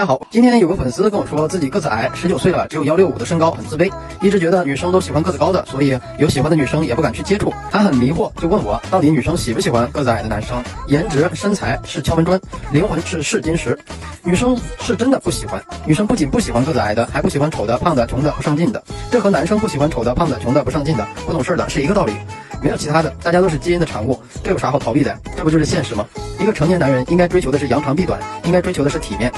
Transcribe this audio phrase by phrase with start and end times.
[0.00, 3.92] 大家好，今天有个粉丝跟我说自己个子矮，十九岁了，只有幺六五的身高，很自卑，
[4.22, 7.52] 一直觉得女生都喜欢个子高的，所以有喜欢的女生也不敢去接触。
[7.70, 10.56] 他很迷惑，就问我到底女生喜不喜欢个子矮的男生？
[10.86, 12.40] 颜值身材是敲门砖，
[12.72, 13.78] 灵魂是试金石。
[14.22, 18.82] 女生是真的不喜欢，女生不仅不喜欢个子矮的，还不喜欢丑的、胖的、穷的、不上进的。
[19.10, 22.14] 这和男生不喜欢丑的、胖的、穷的、不上进的、不懂事的是一个道理，
[22.62, 25.14] 没有其他的，大家都是基因的产物，这有啥好逃避的？
[25.36, 26.06] 这不就是现实吗？
[26.38, 29.30] 一个成年男人应该追求的是扬长避短，应该追求的是体面。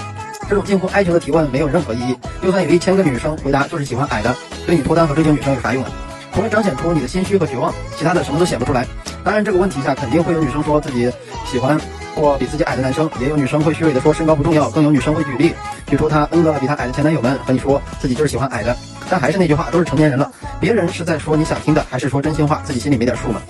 [0.52, 2.14] 这种近乎哀求的提问没有任何意义。
[2.42, 5.90] 就算有一千个女生回答就是喜欢矮的，对你脱单和追求女生有啥用啊？
[6.34, 8.86] 除了彰显出你的心虚和绝望，其他的什么都显不出来。
[9.24, 11.10] 当然，这个问题下肯定会有女生说自己
[11.46, 11.80] 喜欢
[12.14, 15.54] 或比自己矮的男生，也有女生会虚伪的说身高不重要，更有女生会举例，
[15.86, 18.76] 举出她 N 个比她矮的前男友们和你说自己就是喜欢矮的。
[19.08, 23.40] 但还是那句话，都是成年人了，别人是在说你想听的，还是说真心话，自己心里没点数吗？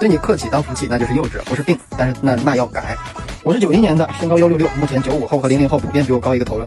[0.00, 1.78] 对你客气当福气，那就是幼稚，不是病。
[1.98, 2.96] 但是那那要改。
[3.46, 6.66] 我是九零年的，身高幺六六，目前九五后和零零后普遍比我高一个头了，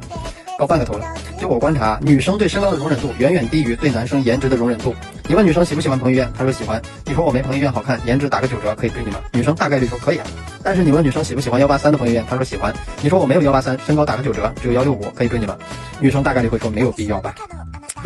[0.58, 1.06] 高半个头了。
[1.38, 4.96] 就我观察，女生对身高的容忍度远远低于对男生颜值的容忍度。
[5.28, 6.82] 你问女生喜不喜欢彭于晏，她说喜欢。
[7.04, 9.20] 你说我没彭于晏好看，颜值打个九折可以追你吗？
[9.34, 10.26] 女生大概率说可以啊。
[10.64, 12.74] 但是你问女生喜不喜欢幺八三的彭于晏，她说喜欢。
[13.02, 15.58] 你说我没有幺八三，身高打个九折，只有幺六五可以追你吗？
[16.00, 17.36] 女生大概率会说没有必要吧。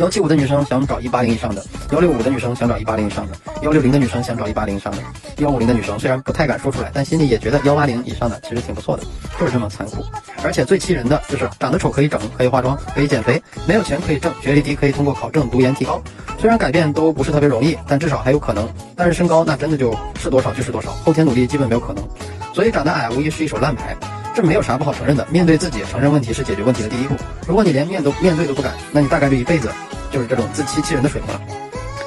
[0.00, 4.98] 幺七五的女生想找一八零以上的，幺六五的女生想找一八零以上的，幺六零的女生想找一八零以上的，
[5.38, 9.04] 幺五零的女生虽然不太敢说出来，但心里也觉得幺八零以上的其实挺不错的，
[9.38, 10.04] 就是这么残酷。
[10.42, 16.02] 而且最气人的就是长得丑可以整，可以化妆，可以减肥，没有钱可以挣，学历低可以通过考证读研提高。
[16.40, 18.68] 虽然改变都不是特别容易，但至少还有可能。
[18.96, 22.04] 但是身高那真的就是多少就是多少，后天努力基本没有可能。
[22.52, 23.96] 所以长得矮无疑是一手烂牌。
[24.34, 27.14] 这没有啥不好承认的，面对自己承认问题是解决问题的第一步。
[27.46, 29.70] 如果你连面都面对都不敢，那你大概率一辈子
[30.10, 31.40] 就是这种自欺欺人的水平了。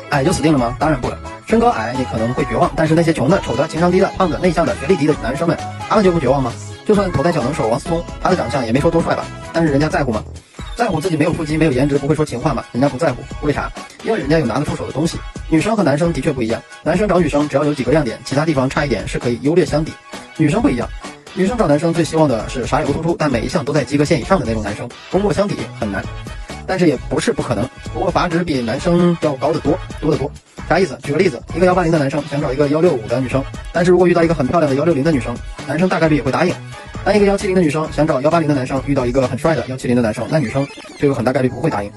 [0.09, 0.75] 矮就死定了吗？
[0.77, 1.17] 当然不了。
[1.45, 6.51] 身高矮你可能会绝望，但是那些穷的、丑的、情商低的、胖的、内向的、学历低的男生们，他们就不绝望吗？
[6.85, 10.21] 就算头戴小能手王思聪，他的长相也没说多帅吧，但是人家在乎吗？
[10.75, 12.61] 在乎自己没有腹肌、没有颜值、不会说情话吗？
[12.73, 13.71] 人家不在乎，为啥？
[14.03, 15.17] 因为人家有拿得出手的东西。
[15.49, 19.93] 女生和男生的确不一样，男生找女生只要有几个亮点，其他地方差一点是可以优劣相抵。
[20.35, 20.87] 女生不一样。
[21.37, 26.03] 女生找男生最希望的是啥也不突出，但每一项都在及格线以上的那种男生，功过相抵很难，
[26.65, 27.63] 但是也不是不可能。
[27.93, 30.31] 不过阀值比男生要高得多，多得多。
[30.67, 30.97] 啥意思？
[31.03, 35.37] 举个例子，一个幺八零的男生想找一个幺六五的女生，但是如果遇到一个很漂亮的幺六零的女生，
[35.67, 36.51] 男生大概率也会答应。
[37.05, 40.67] 但一个幺七零的女生想找幺八零的男生，遇到一个很帅的幺七零的男生，那女生
[40.97, 41.91] 就有很大概率不会答应。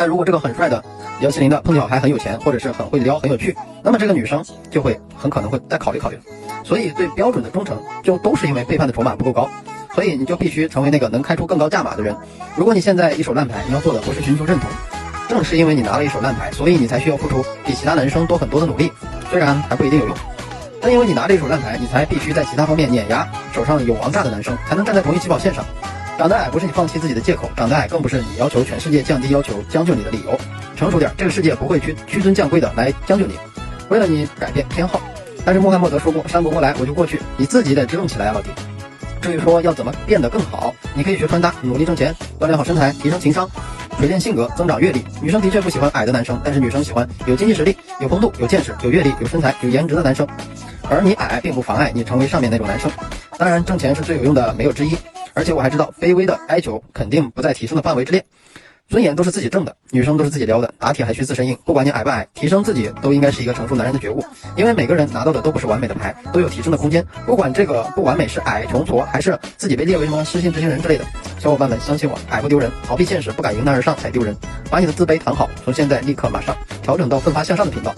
[0.00, 0.82] 但如果这个很帅的
[1.20, 6.18] 幺七零的碰巧还很有钱，或者是很会撩、很有趣，那么这个女生就会很可能会再考虑考虑。
[6.64, 9.46] 所以，对标准的忠诚，就都是因为背叛的筹码不够高，
[9.94, 12.16] 所以你就必须成为那个能开出更高价码的人。
[12.56, 14.70] 如果你现在一手烂牌，你要做的不是寻求认同，
[15.28, 18.90] 正是因为你拿了一手烂牌，所以你才需要付出比其他男生多很多的努力，
[19.28, 20.16] 虽然还不一定有用。
[20.80, 25.62] 但因为你拿了一手烂牌，你才必须在其他方面碾压手上有王炸的男生，才能站在同一起跑线上。
[26.20, 30.38] 长得矮不是你放弃自己的借口，长得矮更不是你要求全世界降低要求将就你的理由。
[30.76, 33.38] 成熟点，这个世界不会屈屈尊降贵的来将就你，
[33.88, 35.00] 为了你改变偏好。
[35.46, 38.50] 但是穆罕默德说过，山不过来我就过去，你自己得支棱起来啊，老弟。
[39.22, 43.48] 至于说要怎么变得更好，你可以学穿搭，努力挣钱，锻炼好身材，提升情商，
[43.96, 45.02] 锤炼性格，增长阅历。
[45.22, 50.28] 女生的确不喜欢矮的男生，但是女生喜欢有经济实力、有风度、有见识、有阅历、有身材、有颜值的男生。
[50.90, 52.90] 而你矮并不妨碍你成为上面那种男生。
[53.38, 54.94] 当然，挣钱是最有用的，没有之一。
[55.34, 58.24] 而且我还知道，卑微的哀求肯定不在提升的范围之列。
[58.88, 61.56] 尊严都是自己挣的，女生都是自己撩的，打铁还需自身硬。
[61.64, 64.20] 不管你矮不矮，提升自己都应该是一个成熟男人的觉悟。
[64.56, 67.06] 因为每个人拿到的都不是完美的牌，都有提升的空间。
[67.24, 71.04] 不管这个不完美是矮、穷、矬，还是自己被列为什么失信执行人之类的，
[71.38, 74.36] 小伙伴们相信我，矮不丢人，逃避现实不敢迎难而上才丢人。
[74.68, 77.94] 把你的自卑谈好，从现在立刻马上调整到奋发向上的频道。